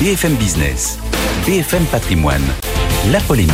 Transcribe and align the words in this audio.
BFM 0.00 0.36
Business, 0.36 0.98
BFM 1.46 1.84
Patrimoine, 1.84 2.40
la 3.12 3.20
polémique. 3.20 3.52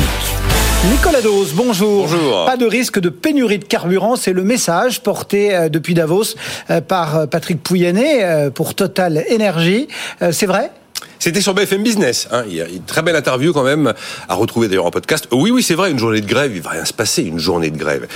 Nicolas 0.92 1.20
Dose, 1.20 1.52
bonjour. 1.52 2.02
Bonjour. 2.02 2.44
Pas 2.44 2.56
de 2.56 2.66
risque 2.66 3.00
de 3.00 3.08
pénurie 3.08 3.58
de 3.58 3.64
carburant, 3.64 4.14
c'est 4.14 4.32
le 4.32 4.44
message 4.44 5.02
porté 5.02 5.56
euh, 5.56 5.68
depuis 5.68 5.94
Davos 5.94 6.36
euh, 6.70 6.80
par 6.80 7.16
euh, 7.16 7.26
Patrick 7.26 7.60
Pouyanné 7.60 8.48
pour 8.54 8.76
Total 8.76 9.24
Energy. 9.28 9.88
C'est 10.30 10.46
vrai? 10.46 10.70
C'était 11.18 11.40
sur 11.40 11.54
BFM 11.54 11.82
Business. 11.82 12.28
Hein. 12.30 12.44
Il 12.48 12.54
y 12.54 12.60
a 12.60 12.68
une 12.68 12.82
très 12.82 13.02
belle 13.02 13.16
interview 13.16 13.52
quand 13.52 13.62
même 13.62 13.94
à 14.28 14.34
retrouver 14.34 14.68
d'ailleurs 14.68 14.86
en 14.86 14.90
podcast. 14.90 15.28
Oui, 15.32 15.50
oui, 15.50 15.62
c'est 15.62 15.74
vrai, 15.74 15.90
une 15.90 15.98
journée 15.98 16.20
de 16.20 16.26
grève, 16.26 16.52
il 16.54 16.62
va 16.62 16.70
rien 16.70 16.84
se 16.84 16.92
passer, 16.92 17.22
une 17.22 17.38
journée 17.38 17.70
de 17.70 17.78
grève. 17.78 18.06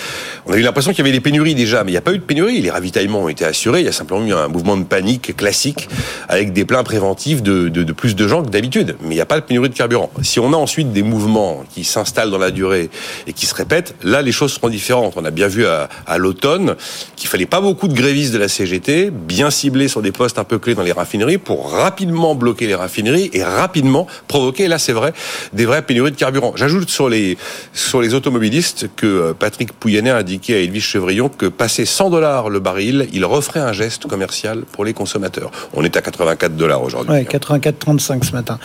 On 0.47 0.53
a 0.53 0.57
eu 0.57 0.63
l'impression 0.63 0.93
qu'il 0.93 0.99
y 0.99 1.09
avait 1.09 1.17
des 1.17 1.21
pénuries 1.21 1.55
déjà, 1.55 1.85
mais 1.85 1.91
il 1.91 1.95
n'y 1.95 1.99
a 1.99 2.03
pas 2.03 2.13
eu 2.13 2.19
de 2.19 2.25
pénurie. 2.25 2.61
Les 2.61 2.71
ravitaillements 2.71 3.21
ont 3.23 3.29
été 3.29 3.45
assurés. 3.45 3.81
Il 3.81 3.87
y 3.87 3.89
a 3.89 3.93
simplement 3.93 4.25
eu 4.27 4.33
un 4.33 4.49
mouvement 4.49 4.77
de 4.77 4.85
panique 4.85 5.37
classique 5.37 5.89
avec 6.29 6.53
des 6.53 6.65
pleins 6.65 6.85
préventifs 6.85 7.43
de 7.43 7.93
plus 7.93 8.15
de 8.15 8.29
gens 8.29 8.43
que 8.43 8.51
d'habitude. 8.51 8.97
Mais 9.03 9.11
il 9.11 9.15
n'y 9.17 9.21
a 9.21 9.27
pas 9.27 9.41
de 9.41 9.45
pénurie 9.45 9.71
de 9.71 9.75
carburant. 9.75 10.11
Si 10.23 10.39
on 10.39 10.53
a 10.53 10.57
ensuite 10.57 10.93
des 10.93 11.03
mouvements 11.03 11.65
qui 11.73 11.85
s'installent 11.85 12.31
dans 12.31 12.39
la 12.39 12.51
durée 12.51 12.91
et 13.27 13.33
qui 13.33 13.47
se 13.47 13.55
répètent, 13.55 13.95
là, 14.03 14.23
les 14.23 14.33
choses 14.33 14.53
seront 14.53 14.69
différentes. 14.69 15.15
On 15.17 15.25
a 15.25 15.31
bien 15.31 15.49
vu 15.49 15.67
à, 15.67 15.89
à 16.07 16.19
l'automne 16.19 16.77
qu'il 17.17 17.29
fallait 17.29 17.47
pas 17.47 17.61
beaucoup 17.61 17.89
de 17.89 17.95
grévistes 17.95 18.33
de 18.33 18.39
la 18.39 18.49
CGT, 18.49 19.11
bien 19.11 19.51
ciblés 19.51 19.89
sur 19.89 20.03
des 20.03 20.13
postes 20.13 20.39
un 20.39 20.45
peu 20.45 20.59
clés 20.59 20.75
dans 20.75 20.83
les 20.83 20.93
raffineries 20.93 21.39
pour 21.39 21.73
rapidement 21.73 22.35
bloquer 22.35 22.67
les 22.67 22.75
raffineries 22.75 22.90
et 23.33 23.43
rapidement 23.43 24.07
provoquer, 24.29 24.69
là 24.69 24.79
c'est 24.79 24.93
vrai, 24.93 25.13
des 25.53 25.67
vraies 25.67 25.83
pénuries 25.83 26.11
de 26.11 26.17
carburant. 26.17 26.53
J'ajoute 26.57 26.91
sur 26.91 27.09
les, 27.09 27.37
sur 27.73 28.01
les 28.01 28.15
automobilistes 28.15 28.89
que 28.97 29.07
euh, 29.07 29.33
Patrick 29.33 29.73
Pouyanné 29.73 30.11
a 30.11 30.17
indiqué 30.17 30.55
à 30.55 30.59
Elvis 30.59 30.81
Chevrillon 30.81 31.29
que 31.29 31.47
passer 31.47 31.85
100 31.85 32.11
dollars 32.11 32.51
le 32.51 32.61
baril, 32.61 33.09
il 33.13 33.25
referait 33.25 33.61
un 33.61 33.73
geste 33.73 34.07
commercial 34.07 34.63
pour 34.73 34.85
les 34.85 34.93
consommateurs. 34.93 35.51
On 35.75 35.85
est 35.85 35.97
à 35.97 36.03
84 36.03 36.57
dollars 36.57 36.83
aujourd'hui. 36.83 37.13
Oui, 37.13 37.23
84,35 37.25 38.25
ce 38.25 38.33
matin. 38.33 38.59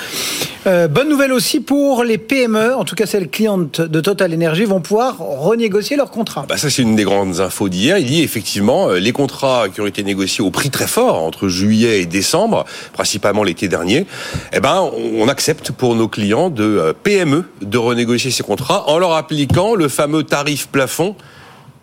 Euh, 0.67 0.87
bonne 0.87 1.09
nouvelle 1.09 1.31
aussi 1.31 1.59
pour 1.59 2.03
les 2.03 2.17
PME, 2.17 2.75
en 2.75 2.85
tout 2.85 2.95
cas 2.95 3.05
celles 3.05 3.29
clientes 3.29 3.81
de 3.81 4.01
Total 4.01 4.33
Energy, 4.33 4.65
vont 4.65 4.81
pouvoir 4.81 5.17
renégocier 5.19 5.95
leurs 5.95 6.11
contrats. 6.11 6.41
Ah 6.43 6.47
bah 6.49 6.57
ça 6.57 6.69
c'est 6.69 6.81
une 6.81 6.95
des 6.95 7.03
grandes 7.03 7.39
infos 7.39 7.69
d'hier. 7.69 7.97
Il 7.97 8.07
dit 8.07 8.23
effectivement 8.23 8.89
euh, 8.89 8.99
les 8.99 9.11
contrats 9.11 9.67
qui 9.73 9.81
ont 9.81 9.87
été 9.87 10.03
négociés 10.03 10.43
au 10.43 10.51
prix 10.51 10.69
très 10.69 10.87
fort 10.87 11.21
entre 11.21 11.47
juillet 11.47 12.01
et 12.01 12.05
décembre, 12.05 12.65
principalement 12.93 13.43
l'été 13.43 13.67
dernier, 13.67 14.05
eh 14.53 14.59
ben, 14.59 14.89
on 15.19 15.27
accepte 15.27 15.71
pour 15.71 15.95
nos 15.95 16.07
clients 16.07 16.49
de 16.49 16.63
euh, 16.63 16.93
PME 16.93 17.45
de 17.61 17.77
renégocier 17.77 18.31
ces 18.31 18.43
contrats 18.43 18.89
en 18.89 18.97
leur 18.97 19.13
appliquant 19.13 19.75
le 19.75 19.87
fameux 19.87 20.23
tarif 20.23 20.67
plafond 20.67 21.15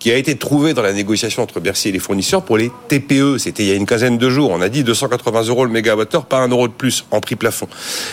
qui 0.02 0.10
a 0.10 0.16
été 0.16 0.36
trouvé 0.36 0.74
dans 0.74 0.82
la 0.82 0.92
négociation 0.92 1.44
entre 1.44 1.60
Bercy 1.60 1.90
et 1.90 1.92
les 1.92 2.00
fournisseurs 2.00 2.42
pour 2.42 2.58
les 2.58 2.72
TPE. 2.88 3.38
C'était 3.38 3.62
il 3.62 3.68
y 3.68 3.70
a 3.72 3.76
une 3.76 3.86
quinzaine 3.86 4.18
de 4.18 4.30
jours. 4.30 4.50
On 4.50 4.60
a 4.60 4.68
dit 4.68 4.82
280 4.82 5.44
euros 5.44 5.64
le 5.64 5.70
mégawattheure, 5.70 6.24
pas 6.24 6.38
un 6.38 6.48
euro 6.48 6.66
de 6.66 6.72
plus 6.72 7.04
en 7.12 7.20
prix 7.20 7.36
plafond. 7.36 7.68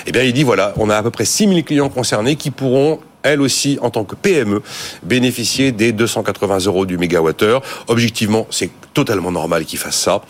Eh 0.06 0.12
bien, 0.12 0.22
il 0.22 0.32
dit 0.32 0.44
voilà, 0.44 0.76
on 0.78 0.92
a 0.92 0.98
à 0.98 1.02
peu 1.02 1.10
près 1.10 1.26
6000 1.26 1.64
clients 1.64 1.90
concernés 1.90 2.36
qui 2.36 2.52
pourront 2.52 3.00
elle 3.24 3.42
aussi, 3.42 3.78
en 3.82 3.90
tant 3.90 4.04
que 4.04 4.16
PME, 4.16 4.62
bénéficier 5.04 5.72
des 5.72 5.92
280 5.92 6.60
euros 6.66 6.86
du 6.86 6.98
mégawattheure. 6.98 7.62
Objectivement, 7.88 8.48
c'est 8.50 8.70
totalement 8.94 9.32
normal 9.32 9.66
qu'ils 9.66 9.80
fassent 9.80 10.00
ça. 10.00 10.22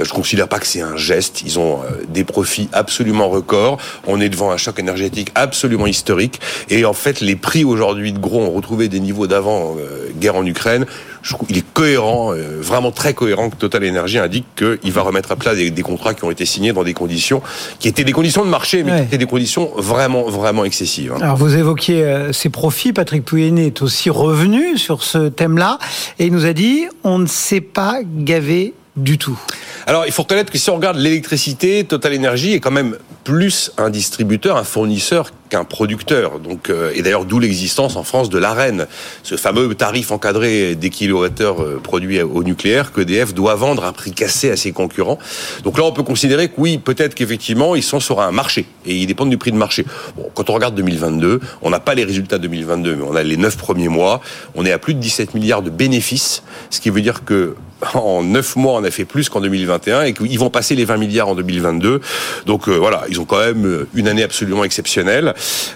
Euh, 0.00 0.04
je 0.04 0.12
considère 0.12 0.48
pas 0.48 0.58
que 0.58 0.66
c'est 0.66 0.80
un 0.80 0.96
geste. 0.96 1.42
Ils 1.44 1.58
ont 1.58 1.80
euh, 1.82 2.04
des 2.08 2.24
profits 2.24 2.68
absolument 2.72 3.28
records. 3.28 3.78
On 4.06 4.20
est 4.20 4.28
devant 4.28 4.50
un 4.50 4.56
choc 4.56 4.78
énergétique 4.78 5.30
absolument 5.34 5.86
historique. 5.86 6.40
Et 6.70 6.84
en 6.84 6.92
fait, 6.92 7.20
les 7.20 7.36
prix 7.36 7.64
aujourd'hui 7.64 8.12
de 8.12 8.18
gros 8.18 8.40
ont 8.40 8.50
retrouvé 8.50 8.88
des 8.88 9.00
niveaux 9.00 9.26
d'avant 9.26 9.76
euh, 9.78 10.10
guerre 10.18 10.36
en 10.36 10.46
Ukraine. 10.46 10.86
Je, 11.22 11.34
il 11.48 11.58
est 11.58 11.72
cohérent, 11.72 12.34
vraiment 12.60 12.90
très 12.90 13.14
cohérent 13.14 13.48
que 13.48 13.56
Total 13.56 13.88
Energy 13.88 14.18
indique 14.18 14.44
qu'il 14.56 14.92
va 14.92 15.00
remettre 15.00 15.32
à 15.32 15.36
plat 15.36 15.54
des, 15.54 15.72
contrats 15.82 16.12
qui 16.12 16.22
ont 16.24 16.30
été 16.30 16.44
signés 16.44 16.74
dans 16.74 16.84
des 16.84 16.92
conditions 16.92 17.40
qui 17.78 17.88
étaient 17.88 18.04
des 18.04 18.12
conditions 18.12 18.44
de 18.44 18.50
marché, 18.50 18.82
mais 18.82 18.98
qui 18.98 19.02
étaient 19.04 19.18
des 19.18 19.24
conditions 19.24 19.70
vraiment, 19.74 20.24
vraiment 20.24 20.66
excessives. 20.66 21.14
Hein. 21.14 21.22
Alors 21.22 21.36
vous 21.38 21.56
évoquiez 21.56 22.04
ses 22.34 22.50
profits. 22.50 22.92
Patrick 22.92 23.24
Pouyenné 23.24 23.66
est 23.66 23.82
aussi 23.82 24.10
revenu 24.10 24.76
sur 24.78 25.02
ce 25.02 25.28
thème-là 25.28 25.78
et 26.18 26.26
il 26.26 26.32
nous 26.32 26.46
a 26.46 26.52
dit 26.52 26.86
on 27.02 27.18
ne 27.18 27.26
sait 27.26 27.60
pas 27.60 28.00
gaver 28.04 28.74
du 28.96 29.18
tout. 29.18 29.38
Alors, 29.86 30.06
il 30.06 30.12
faut 30.12 30.22
reconnaître 30.22 30.50
que 30.50 30.56
si 30.56 30.70
on 30.70 30.76
regarde 30.76 30.96
l'électricité, 30.96 31.84
Total 31.84 32.16
Energy 32.16 32.54
est 32.54 32.60
quand 32.60 32.70
même 32.70 32.96
plus 33.22 33.70
un 33.76 33.90
distributeur, 33.90 34.56
un 34.56 34.64
fournisseur 34.64 35.30
qu'un 35.50 35.64
producteur. 35.64 36.38
Donc, 36.40 36.70
euh, 36.70 36.90
et 36.94 37.02
d'ailleurs, 37.02 37.26
d'où 37.26 37.38
l'existence 37.38 37.96
en 37.96 38.02
France 38.02 38.30
de 38.30 38.38
l'AREN, 38.38 38.86
ce 39.22 39.36
fameux 39.36 39.74
tarif 39.74 40.10
encadré 40.10 40.74
des 40.74 40.88
kilowattheures 40.88 41.62
euh, 41.62 41.80
produits 41.82 42.22
au 42.22 42.42
nucléaire 42.42 42.92
qu'EDF 42.92 43.34
doit 43.34 43.56
vendre 43.56 43.84
à 43.84 43.92
prix 43.92 44.12
cassé 44.12 44.50
à 44.50 44.56
ses 44.56 44.72
concurrents. 44.72 45.18
Donc 45.64 45.76
là, 45.76 45.84
on 45.84 45.92
peut 45.92 46.02
considérer 46.02 46.48
que 46.48 46.54
oui, 46.56 46.78
peut-être 46.78 47.14
qu'effectivement, 47.14 47.74
ils 47.74 47.82
sont 47.82 48.00
sur 48.00 48.22
un 48.22 48.30
marché 48.30 48.64
et 48.86 48.94
ils 48.94 49.06
dépendent 49.06 49.30
du 49.30 49.38
prix 49.38 49.52
de 49.52 49.58
marché. 49.58 49.84
Bon, 50.16 50.30
quand 50.34 50.48
on 50.48 50.54
regarde 50.54 50.74
2022, 50.76 51.40
on 51.60 51.68
n'a 51.68 51.80
pas 51.80 51.94
les 51.94 52.04
résultats 52.04 52.38
de 52.38 52.44
2022, 52.44 52.96
mais 52.96 53.04
on 53.06 53.14
a 53.14 53.22
les 53.22 53.36
neuf 53.36 53.58
premiers 53.58 53.88
mois. 53.88 54.22
On 54.54 54.64
est 54.64 54.72
à 54.72 54.78
plus 54.78 54.94
de 54.94 55.00
17 55.00 55.34
milliards 55.34 55.62
de 55.62 55.70
bénéfices, 55.70 56.42
ce 56.70 56.80
qui 56.80 56.88
veut 56.88 57.02
dire 57.02 57.24
que 57.24 57.54
en 57.94 58.22
9 58.22 58.56
mois, 58.56 58.74
on 58.74 58.84
a 58.84 58.90
fait 58.90 59.04
plus 59.04 59.28
qu'en 59.28 59.40
2021 59.40 60.02
et 60.02 60.14
qu'ils 60.14 60.38
vont 60.38 60.50
passer 60.50 60.74
les 60.74 60.84
20 60.84 60.96
milliards 60.96 61.28
en 61.28 61.34
2022. 61.34 62.00
Donc 62.46 62.68
euh, 62.68 62.76
voilà, 62.76 63.02
ils 63.08 63.20
ont 63.20 63.24
quand 63.24 63.38
même 63.38 63.66
euh, 63.66 63.88
une 63.94 64.08
année 64.08 64.22
absolument 64.22 64.64
exceptionnelle. 64.64 65.34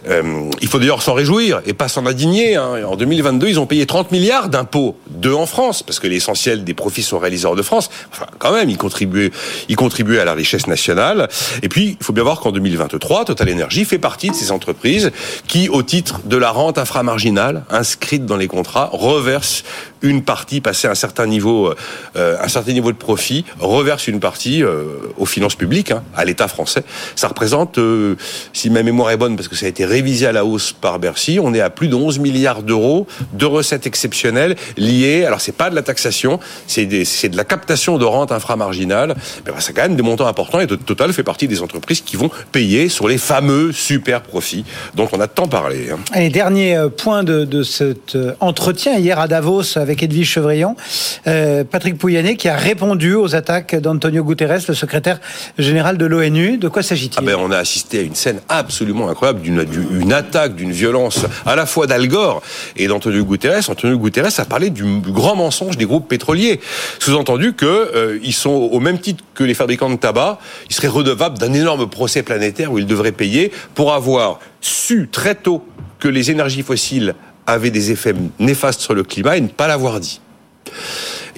Euh, 0.08 0.50
il 0.60 0.68
faut 0.68 0.78
d'ailleurs 0.78 1.02
s'en 1.02 1.14
réjouir 1.14 1.60
et 1.66 1.72
pas 1.72 1.88
s'en 1.88 2.06
indigner. 2.06 2.56
Hein. 2.56 2.84
En 2.86 2.96
2022, 2.96 3.48
ils 3.48 3.60
ont 3.60 3.66
payé 3.66 3.86
30 3.86 4.10
milliards 4.12 4.48
d'impôts, 4.48 4.96
deux 5.08 5.32
en 5.32 5.46
France, 5.46 5.82
parce 5.82 6.00
que 6.00 6.06
l'essentiel 6.06 6.64
des 6.64 6.74
profits 6.74 7.02
sont 7.02 7.18
réalisés 7.18 7.46
hors 7.46 7.56
de 7.56 7.62
France. 7.62 7.90
Enfin, 8.12 8.26
quand 8.38 8.52
même, 8.52 8.70
ils 8.70 8.78
contribuent, 8.78 9.30
ils 9.68 9.76
contribuent 9.76 10.18
à 10.18 10.24
la 10.24 10.34
richesse 10.34 10.66
nationale. 10.66 11.28
Et 11.62 11.68
puis, 11.68 11.96
il 12.00 12.04
faut 12.04 12.12
bien 12.12 12.24
voir 12.24 12.40
qu'en 12.40 12.52
2023, 12.52 13.26
Total 13.26 13.50
Energy 13.50 13.84
fait 13.84 13.98
partie 13.98 14.30
de 14.30 14.34
ces 14.34 14.52
entreprises 14.52 15.10
qui, 15.46 15.68
au 15.68 15.82
titre 15.82 16.20
de 16.24 16.36
la 16.36 16.50
rente 16.50 16.78
inframarginale 16.78 17.64
inscrite 17.70 18.26
dans 18.26 18.36
les 18.36 18.48
contrats, 18.48 18.90
reversent 18.92 19.64
une 20.02 20.22
partie, 20.22 20.60
passée 20.60 20.88
à 20.88 20.92
un 20.92 20.94
certain 20.94 21.26
niveau 21.26 21.74
euh, 22.16 22.36
un 22.42 22.48
certain 22.48 22.72
niveau 22.72 22.92
de 22.92 22.96
profit, 22.96 23.44
reverse 23.58 24.08
une 24.08 24.20
partie 24.20 24.62
euh, 24.62 24.84
aux 25.16 25.26
finances 25.26 25.54
publiques, 25.54 25.90
hein, 25.90 26.02
à 26.16 26.24
l'État 26.24 26.48
français. 26.48 26.82
Ça 27.16 27.28
représente, 27.28 27.78
euh, 27.78 28.16
si 28.52 28.70
ma 28.70 28.82
mémoire 28.82 29.10
est 29.10 29.16
bonne, 29.16 29.36
parce 29.36 29.48
que 29.48 29.56
ça 29.56 29.66
a 29.66 29.68
été 29.68 29.84
révisé 29.84 30.26
à 30.26 30.32
la 30.32 30.44
hausse 30.44 30.72
par 30.72 30.98
Bercy, 30.98 31.38
on 31.42 31.54
est 31.54 31.60
à 31.60 31.70
plus 31.70 31.88
de 31.88 31.94
11 31.94 32.18
milliards 32.18 32.62
d'euros 32.62 33.06
de 33.32 33.46
recettes 33.46 33.86
exceptionnelles 33.86 34.56
liées. 34.76 35.24
Alors 35.24 35.40
c'est 35.40 35.52
pas 35.52 35.70
de 35.70 35.74
la 35.74 35.82
taxation, 35.82 36.40
c'est 36.66 36.86
de 36.86 37.36
la 37.36 37.44
captation 37.44 37.98
de 37.98 38.04
rente 38.04 38.32
inframarginale. 38.32 39.14
Mais 39.46 39.52
ben, 39.52 39.60
ça 39.60 39.72
quand 39.72 39.82
même 39.82 39.96
des 39.96 40.02
montants 40.02 40.26
importants 40.26 40.60
et 40.60 40.66
Total 40.66 41.12
fait 41.12 41.22
partie 41.22 41.48
des 41.48 41.62
entreprises 41.62 42.00
qui 42.00 42.16
vont 42.16 42.30
payer 42.52 42.88
sur 42.88 43.08
les 43.08 43.18
fameux 43.18 43.72
super 43.72 44.22
profits 44.22 44.64
dont 44.94 45.08
on 45.12 45.20
a 45.20 45.26
tant 45.26 45.48
parlé. 45.48 45.88
Hein. 45.90 45.98
Et 46.18 46.30
dernier 46.30 46.86
point 46.96 47.24
de, 47.24 47.44
de 47.44 47.62
cet 47.62 48.16
entretien 48.40 48.96
hier 48.96 49.18
à 49.18 49.28
Davos 49.28 49.76
avec 49.76 50.02
Edwige 50.02 50.30
Chevrillon, 50.30 50.76
Patrick 51.24 51.87
Pouyanné 51.96 52.36
qui 52.36 52.48
a 52.48 52.56
répondu 52.56 53.14
aux 53.14 53.34
attaques 53.34 53.74
d'Antonio 53.76 54.24
Guterres, 54.24 54.60
le 54.68 54.74
secrétaire 54.74 55.20
général 55.58 55.96
de 55.96 56.06
l'ONU. 56.06 56.58
De 56.58 56.68
quoi 56.68 56.82
s'agit-il? 56.82 57.18
Ah 57.18 57.22
ben, 57.22 57.36
On 57.38 57.50
a 57.50 57.58
assisté 57.58 58.00
à 58.00 58.02
une 58.02 58.14
scène 58.14 58.40
absolument 58.48 59.08
incroyable, 59.08 59.40
d'une 59.40 59.66
une 59.92 60.12
attaque, 60.12 60.54
d'une 60.56 60.72
violence 60.72 61.26
à 61.46 61.56
la 61.56 61.66
fois 61.66 61.86
d'Al 61.86 62.06
Gore 62.08 62.42
et 62.76 62.86
d'Antonio 62.86 63.24
Guterres. 63.24 63.70
Antonio 63.70 63.98
Guterres 63.98 64.38
a 64.38 64.44
parlé 64.44 64.70
du 64.70 64.84
grand 65.00 65.36
mensonge 65.36 65.76
des 65.76 65.86
groupes 65.86 66.08
pétroliers. 66.08 66.60
Sous-entendu 66.98 67.54
qu'ils 67.54 67.68
euh, 67.68 68.32
sont 68.32 68.50
au 68.50 68.80
même 68.80 68.98
titre 68.98 69.24
que 69.34 69.44
les 69.44 69.54
fabricants 69.54 69.90
de 69.90 69.96
tabac, 69.96 70.38
ils 70.68 70.74
seraient 70.74 70.88
redevables 70.88 71.38
d'un 71.38 71.52
énorme 71.52 71.88
procès 71.88 72.22
planétaire 72.22 72.72
où 72.72 72.78
ils 72.78 72.86
devraient 72.86 73.12
payer 73.12 73.52
pour 73.74 73.94
avoir 73.94 74.40
su 74.60 75.08
très 75.10 75.34
tôt 75.34 75.64
que 75.98 76.08
les 76.08 76.30
énergies 76.30 76.62
fossiles 76.62 77.14
avaient 77.46 77.70
des 77.70 77.90
effets 77.90 78.14
néfastes 78.38 78.80
sur 78.80 78.94
le 78.94 79.02
climat 79.02 79.36
et 79.36 79.40
ne 79.40 79.48
pas 79.48 79.66
l'avoir 79.66 80.00
dit. 80.00 80.20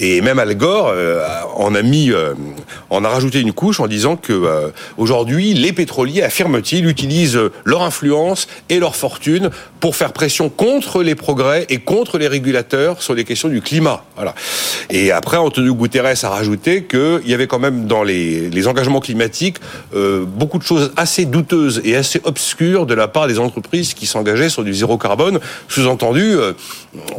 Et 0.02 0.22
même 0.22 0.38
Al 0.38 0.54
Gore 0.56 0.88
euh, 0.88 1.22
en 1.56 1.74
a 1.74 1.82
mis, 1.82 2.10
euh, 2.10 2.32
en 2.88 3.04
a 3.04 3.08
rajouté 3.10 3.40
une 3.40 3.52
couche 3.52 3.80
en 3.80 3.86
disant 3.86 4.16
que 4.16 4.32
euh, 4.32 4.70
aujourd'hui 4.96 5.52
les 5.52 5.74
pétroliers, 5.74 6.22
affirment-ils, 6.22 6.86
utilisent 6.86 7.38
leur 7.64 7.82
influence 7.82 8.48
et 8.70 8.78
leur 8.78 8.96
fortune 8.96 9.50
pour 9.78 9.96
faire 9.96 10.14
pression 10.14 10.48
contre 10.48 11.02
les 11.02 11.14
progrès 11.14 11.66
et 11.68 11.78
contre 11.78 12.16
les 12.16 12.28
régulateurs 12.28 13.02
sur 13.02 13.14
les 13.14 13.24
questions 13.24 13.50
du 13.50 13.60
climat. 13.60 14.02
Voilà. 14.16 14.34
Et 14.88 15.12
après, 15.12 15.36
Antonio 15.36 15.74
Guterres 15.74 16.24
a 16.24 16.28
rajouté 16.30 16.84
qu'il 16.84 17.26
y 17.26 17.34
avait 17.34 17.46
quand 17.46 17.58
même 17.58 17.86
dans 17.86 18.02
les, 18.02 18.48
les 18.48 18.68
engagements 18.68 19.00
climatiques 19.00 19.58
beaucoup 19.92 20.58
de 20.58 20.62
choses 20.62 20.92
assez 20.96 21.24
douteuses 21.24 21.82
et 21.84 21.96
assez 21.96 22.20
obscures 22.24 22.86
de 22.86 22.94
la 22.94 23.08
part 23.08 23.26
des 23.26 23.38
entreprises 23.38 23.94
qui 23.94 24.06
s'engageaient 24.06 24.48
sur 24.48 24.64
du 24.64 24.72
zéro 24.74 24.98
carbone. 24.98 25.40
Sous-entendu, 25.68 26.36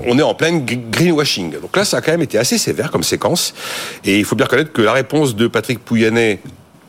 on 0.05 0.17
est 0.17 0.23
en 0.23 0.33
pleine 0.33 0.65
greenwashing. 0.65 1.59
Donc 1.59 1.75
là, 1.75 1.85
ça 1.85 1.97
a 1.97 2.01
quand 2.01 2.11
même 2.11 2.21
été 2.21 2.37
assez 2.37 2.57
sévère 2.57 2.70
comme 2.91 3.03
séquence. 3.03 3.53
Et 4.05 4.19
il 4.19 4.25
faut 4.25 4.35
bien 4.35 4.45
reconnaître 4.45 4.71
que 4.71 4.81
la 4.81 4.93
réponse 4.93 5.35
de 5.35 5.47
Patrick 5.47 5.79
Pouyanné 5.79 6.39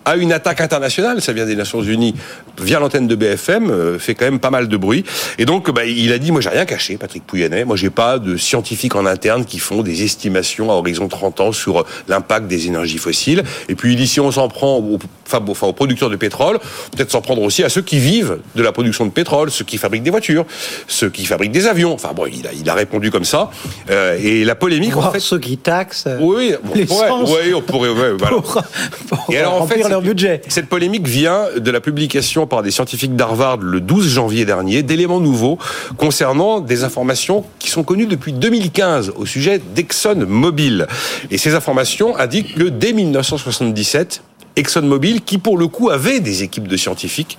à 0.04 0.16
une 0.16 0.32
attaque 0.32 0.60
internationale, 0.60 1.20
ça 1.20 1.32
vient 1.32 1.46
des 1.46 1.56
Nations 1.56 1.82
Unies, 1.82 2.14
via 2.60 2.80
l'antenne 2.80 3.06
de 3.06 3.14
BFM, 3.14 3.70
euh, 3.70 3.98
fait 3.98 4.14
quand 4.14 4.24
même 4.24 4.40
pas 4.40 4.50
mal 4.50 4.68
de 4.68 4.76
bruit. 4.76 5.04
Et 5.38 5.44
donc, 5.44 5.70
bah, 5.70 5.84
il 5.84 6.12
a 6.12 6.18
dit, 6.18 6.32
moi 6.32 6.40
j'ai 6.40 6.48
rien 6.48 6.64
caché, 6.64 6.96
Patrick 6.96 7.26
Pouyanné, 7.26 7.64
moi 7.64 7.76
j'ai 7.76 7.90
pas 7.90 8.18
de 8.18 8.36
scientifiques 8.36 8.96
en 8.96 9.06
interne 9.06 9.44
qui 9.44 9.58
font 9.58 9.82
des 9.82 10.02
estimations 10.02 10.70
à 10.70 10.74
horizon 10.74 11.08
30 11.08 11.40
ans 11.40 11.52
sur 11.52 11.80
euh, 11.80 11.86
l'impact 12.08 12.46
des 12.46 12.66
énergies 12.66 12.98
fossiles. 12.98 13.42
Et 13.68 13.74
puis 13.74 13.92
il 13.92 13.96
dit, 13.96 14.06
si 14.06 14.20
on 14.20 14.30
s'en 14.32 14.48
prend 14.48 14.78
aux, 14.78 14.98
enfin, 15.26 15.42
aux 15.66 15.72
producteurs 15.72 16.10
de 16.10 16.16
pétrole, 16.16 16.58
peut-être 16.96 17.10
s'en 17.10 17.20
prendre 17.20 17.42
aussi 17.42 17.62
à 17.62 17.68
ceux 17.68 17.82
qui 17.82 17.98
vivent 17.98 18.38
de 18.54 18.62
la 18.62 18.72
production 18.72 19.06
de 19.06 19.10
pétrole, 19.10 19.50
ceux 19.50 19.64
qui 19.64 19.78
fabriquent 19.78 20.02
des 20.02 20.10
voitures, 20.10 20.44
ceux 20.88 21.10
qui 21.10 21.24
fabriquent 21.24 21.52
des 21.52 21.66
avions. 21.66 21.94
Enfin 21.94 22.12
bon, 22.14 22.26
il 22.26 22.46
a, 22.46 22.52
il 22.52 22.68
a 22.68 22.74
répondu 22.74 23.10
comme 23.10 23.24
ça. 23.24 23.50
Euh, 23.90 24.18
et 24.20 24.44
la 24.44 24.54
polémique, 24.54 24.96
en 24.96 25.10
fait, 25.10 25.20
ceux 25.20 25.38
qui 25.38 25.58
taxent. 25.58 26.08
Oui, 26.20 26.54
on 26.64 26.86
pourrait, 26.86 27.10
oui, 27.26 27.54
on 27.54 27.62
pourrait, 27.62 27.90
ouais, 27.90 28.12
voilà. 28.18 28.36
pour, 28.36 28.62
pour 29.08 29.34
et 29.34 29.38
alors, 29.38 29.62
en 29.62 29.66
fait, 29.66 29.91
leur 29.92 30.02
budget. 30.02 30.40
Cette 30.48 30.68
polémique 30.68 31.06
vient 31.06 31.46
de 31.56 31.70
la 31.70 31.80
publication 31.80 32.46
par 32.46 32.62
des 32.62 32.70
scientifiques 32.70 33.14
d'Harvard 33.14 33.58
le 33.58 33.80
12 33.80 34.08
janvier 34.08 34.44
dernier 34.44 34.82
d'éléments 34.82 35.20
nouveaux 35.20 35.58
concernant 35.98 36.60
des 36.60 36.82
informations 36.82 37.44
qui 37.58 37.70
sont 37.70 37.84
connues 37.84 38.06
depuis 38.06 38.32
2015 38.32 39.12
au 39.16 39.26
sujet 39.26 39.60
d'ExxonMobil. 39.74 40.86
Et 41.30 41.36
ces 41.36 41.54
informations 41.54 42.16
indiquent 42.16 42.54
que 42.54 42.64
dès 42.64 42.94
1977, 42.94 44.22
ExxonMobil, 44.56 45.20
qui 45.22 45.36
pour 45.36 45.58
le 45.58 45.68
coup 45.68 45.90
avait 45.90 46.20
des 46.20 46.42
équipes 46.42 46.68
de 46.68 46.76
scientifiques, 46.76 47.36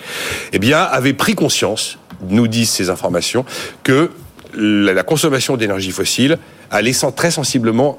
eh 0.52 0.60
bien, 0.60 0.80
avait 0.80 1.14
pris 1.14 1.34
conscience, 1.34 1.98
nous 2.30 2.48
disent 2.48 2.70
ces 2.70 2.90
informations, 2.92 3.46
que 3.84 4.12
la 4.56 5.02
consommation 5.02 5.58
d'énergie 5.58 5.92
fossile 5.92 6.38
allait 6.70 6.94
très 7.16 7.32
sensiblement 7.32 7.98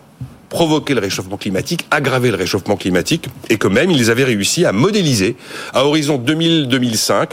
provoquer 0.54 0.94
le 0.94 1.00
réchauffement 1.00 1.36
climatique, 1.36 1.84
aggraver 1.90 2.30
le 2.30 2.36
réchauffement 2.36 2.76
climatique, 2.76 3.26
et 3.50 3.58
que 3.58 3.66
même 3.66 3.90
ils 3.90 4.08
avaient 4.08 4.22
réussi 4.22 4.64
à 4.64 4.70
modéliser 4.70 5.34
à 5.72 5.84
horizon 5.84 6.16
2000-2005 6.16 7.30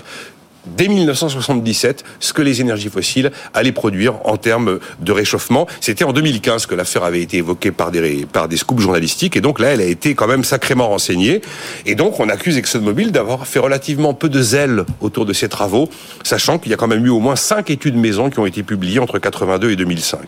dès 0.66 0.88
1977 0.88 2.04
ce 2.20 2.34
que 2.34 2.42
les 2.42 2.62
énergies 2.62 2.90
fossiles 2.90 3.32
allaient 3.54 3.72
produire 3.72 4.16
en 4.26 4.38
termes 4.38 4.80
de 5.00 5.12
réchauffement. 5.12 5.68
C'était 5.82 6.04
en 6.04 6.14
2015 6.14 6.66
que 6.66 6.74
l'affaire 6.74 7.04
avait 7.04 7.22
été 7.22 7.38
évoquée 7.38 7.72
par 7.72 7.92
des, 7.92 8.26
par 8.26 8.48
scoops 8.52 8.82
journalistiques 8.82 9.38
et 9.38 9.42
donc 9.42 9.60
là 9.60 9.68
elle 9.68 9.82
a 9.82 9.86
été 9.86 10.16
quand 10.16 10.28
même 10.28 10.44
sacrément 10.44 10.88
renseignée 10.88 11.42
et 11.86 11.94
donc 11.94 12.20
on 12.20 12.28
accuse 12.28 12.58
ExxonMobil 12.58 13.12
d'avoir 13.12 13.46
fait 13.46 13.60
relativement 13.60 14.16
peu 14.16 14.30
de 14.30 14.42
zèle 14.42 14.84
autour 15.00 15.28
de 15.28 15.34
ces 15.34 15.48
travaux, 15.48 15.90
sachant 16.24 16.58
qu'il 16.58 16.72
y 16.72 16.74
a 16.74 16.78
quand 16.78 16.88
même 16.88 17.06
eu 17.06 17.10
au 17.10 17.20
moins 17.20 17.36
cinq 17.36 17.70
études 17.70 17.96
maison 17.96 18.32
qui 18.32 18.40
ont 18.40 18.48
été 18.48 18.64
publiées 18.64 19.00
entre 19.00 19.20
82 19.20 19.70
et 19.70 19.76
2005. 19.76 20.22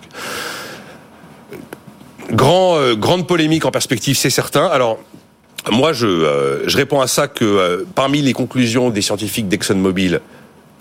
Grand, 2.31 2.77
euh, 2.77 2.95
grande 2.95 3.27
polémique 3.27 3.65
en 3.65 3.71
perspective, 3.71 4.17
c'est 4.17 4.29
certain. 4.29 4.65
Alors, 4.65 4.99
moi, 5.71 5.93
je, 5.93 6.07
euh, 6.07 6.63
réponds 6.67 7.01
à 7.01 7.07
ça 7.07 7.27
que 7.27 7.45
euh, 7.45 7.85
parmi 7.95 8.21
les 8.21 8.33
conclusions 8.33 8.89
des 8.89 9.01
scientifiques 9.01 9.47
d'ExxonMobil, 9.47 10.21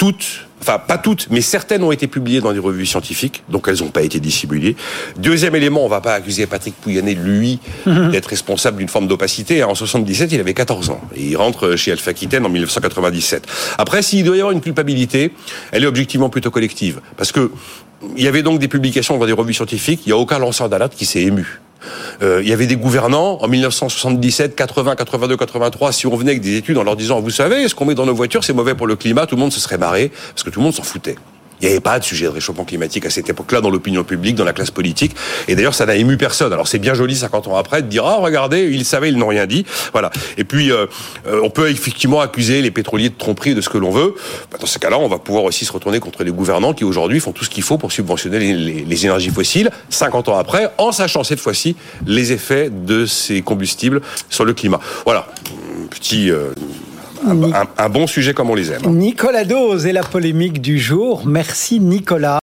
toutes, 0.02 0.48
enfin 0.60 0.80
pas 0.80 0.98
toutes, 0.98 1.28
mais 1.30 1.40
certaines 1.40 1.84
ont 1.84 1.92
été 1.92 2.08
publiées 2.08 2.40
dans 2.40 2.52
des 2.52 2.58
revues 2.58 2.86
scientifiques, 2.86 3.44
donc 3.48 3.68
elles 3.68 3.78
n'ont 3.84 3.92
pas 3.92 4.02
été 4.02 4.18
dissimulées. 4.18 4.74
Deuxième 5.16 5.54
élément, 5.54 5.84
on 5.84 5.88
va 5.88 6.00
pas 6.00 6.14
accuser 6.14 6.44
Patrick 6.48 6.74
Pouyanné, 6.74 7.14
lui, 7.14 7.60
mhm. 7.86 8.10
d'être 8.10 8.26
responsable 8.26 8.78
d'une 8.78 8.88
forme 8.88 9.06
d'opacité. 9.06 9.62
En 9.62 9.76
77, 9.76 10.32
il 10.32 10.40
avait 10.40 10.54
14 10.54 10.90
ans. 10.90 11.00
Et 11.14 11.28
il 11.28 11.36
rentre 11.36 11.76
chez 11.76 11.92
Alpha 11.92 12.10
Aquitaine 12.10 12.44
en 12.44 12.48
1997. 12.48 13.46
Après, 13.78 14.02
s'il 14.02 14.24
doit 14.24 14.36
y 14.36 14.40
avoir 14.40 14.52
une 14.52 14.60
culpabilité, 14.60 15.30
elle 15.70 15.84
est 15.84 15.86
objectivement 15.86 16.30
plutôt 16.30 16.50
collective. 16.50 17.00
Parce 17.16 17.30
que 17.30 17.52
il 18.16 18.24
y 18.24 18.26
avait 18.26 18.42
donc 18.42 18.58
des 18.58 18.66
publications 18.66 19.16
dans 19.18 19.26
des 19.26 19.32
revues 19.32 19.54
scientifiques, 19.54 20.00
il 20.04 20.08
n'y 20.08 20.14
a 20.14 20.16
aucun 20.16 20.40
lanceur 20.40 20.68
d'alerte 20.68 20.96
qui 20.96 21.06
s'est 21.06 21.22
ému. 21.22 21.60
Euh, 22.22 22.40
il 22.42 22.48
y 22.48 22.52
avait 22.52 22.66
des 22.66 22.76
gouvernants 22.76 23.38
en 23.40 23.48
1977, 23.48 24.54
80, 24.54 24.96
82, 24.96 25.36
83. 25.36 25.92
Si 25.92 26.06
on 26.06 26.16
venait 26.16 26.32
avec 26.32 26.42
des 26.42 26.56
études 26.56 26.78
en 26.78 26.84
leur 26.84 26.96
disant, 26.96 27.20
vous 27.20 27.30
savez, 27.30 27.68
ce 27.68 27.74
qu'on 27.74 27.84
met 27.84 27.94
dans 27.94 28.06
nos 28.06 28.14
voitures, 28.14 28.44
c'est 28.44 28.52
mauvais 28.52 28.74
pour 28.74 28.86
le 28.86 28.96
climat, 28.96 29.26
tout 29.26 29.34
le 29.34 29.40
monde 29.40 29.52
se 29.52 29.60
serait 29.60 29.78
marré 29.78 30.10
parce 30.30 30.44
que 30.44 30.50
tout 30.50 30.60
le 30.60 30.64
monde 30.64 30.74
s'en 30.74 30.82
foutait. 30.82 31.16
Il 31.62 31.66
n'y 31.66 31.70
avait 31.70 31.80
pas 31.80 31.98
de 31.98 32.04
sujet 32.04 32.26
de 32.26 32.30
réchauffement 32.30 32.64
climatique 32.64 33.06
à 33.06 33.10
cette 33.10 33.30
époque-là 33.30 33.60
dans 33.60 33.70
l'opinion 33.70 34.02
publique, 34.02 34.34
dans 34.34 34.44
la 34.44 34.52
classe 34.52 34.72
politique. 34.72 35.14
Et 35.46 35.54
d'ailleurs, 35.54 35.74
ça 35.74 35.86
n'a 35.86 35.94
ému 35.94 36.16
personne. 36.16 36.52
Alors 36.52 36.66
c'est 36.66 36.80
bien 36.80 36.94
joli 36.94 37.14
50 37.14 37.46
ans 37.46 37.56
après 37.56 37.82
de 37.82 37.86
dire 37.86 38.04
ah 38.04 38.16
regardez, 38.20 38.64
ils 38.64 38.84
savaient, 38.84 39.10
ils 39.10 39.16
n'ont 39.16 39.28
rien 39.28 39.46
dit. 39.46 39.64
Voilà. 39.92 40.10
Et 40.36 40.44
puis 40.44 40.72
euh, 40.72 40.86
euh, 41.26 41.40
on 41.42 41.50
peut 41.50 41.70
effectivement 41.70 42.20
accuser 42.20 42.62
les 42.62 42.70
pétroliers 42.72 43.10
de 43.10 43.14
tromperie 43.14 43.54
de 43.54 43.60
ce 43.60 43.68
que 43.68 43.78
l'on 43.78 43.90
veut. 43.90 44.14
Bah, 44.50 44.58
dans 44.60 44.66
ce 44.66 44.78
cas-là, 44.78 44.98
on 44.98 45.08
va 45.08 45.18
pouvoir 45.18 45.44
aussi 45.44 45.64
se 45.64 45.72
retourner 45.72 46.00
contre 46.00 46.24
les 46.24 46.32
gouvernants 46.32 46.74
qui 46.74 46.84
aujourd'hui 46.84 47.20
font 47.20 47.32
tout 47.32 47.44
ce 47.44 47.50
qu'il 47.50 47.62
faut 47.62 47.78
pour 47.78 47.92
subventionner 47.92 48.38
les, 48.38 48.84
les 48.84 49.06
énergies 49.06 49.30
fossiles 49.30 49.70
50 49.90 50.28
ans 50.28 50.38
après, 50.38 50.68
en 50.78 50.90
sachant 50.90 51.22
cette 51.22 51.40
fois-ci 51.40 51.76
les 52.06 52.32
effets 52.32 52.70
de 52.70 53.06
ces 53.06 53.42
combustibles 53.42 54.00
sur 54.28 54.44
le 54.44 54.52
climat. 54.52 54.80
Voilà. 55.04 55.26
Petit. 55.90 56.30
Euh, 56.30 56.52
un, 57.78 57.88
bon 57.88 58.06
sujet 58.06 58.34
comme 58.34 58.50
on 58.50 58.54
les 58.54 58.72
aime. 58.72 58.82
Nicolas 58.86 59.44
Dose 59.44 59.86
et 59.86 59.92
la 59.92 60.02
polémique 60.02 60.60
du 60.60 60.78
jour. 60.78 61.22
Merci 61.26 61.80
Nicolas. 61.80 62.40